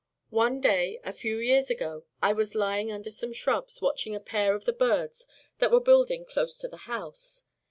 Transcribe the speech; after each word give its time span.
One 0.31 0.59
day, 0.59 0.99
a 1.03 1.13
few 1.13 1.37
years 1.37 1.69
ago, 1.69 2.05
I 2.23 2.33
was 2.33 2.55
lying 2.55 2.91
under 2.91 3.11
some 3.11 3.31
shrubs, 3.31 3.83
watching 3.83 4.15
a 4.15 4.19
pair 4.19 4.55
of 4.55 4.65
the 4.65 4.73
birds 4.73 5.27
that 5.59 5.69
were 5.69 5.79
building 5.79 6.25
close 6.25 6.57
to 6.57 6.67
the 6.67 6.75
house. 6.89 7.45